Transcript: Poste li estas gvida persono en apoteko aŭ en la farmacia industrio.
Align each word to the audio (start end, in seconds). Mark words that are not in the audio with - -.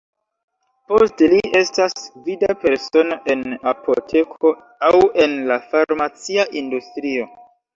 Poste 0.91 1.27
li 1.33 1.41
estas 1.59 1.93
gvida 2.15 2.49
persono 2.63 3.19
en 3.35 3.45
apoteko 3.75 4.53
aŭ 4.89 4.93
en 5.27 5.37
la 5.53 5.59
farmacia 5.69 6.49
industrio. 6.65 7.31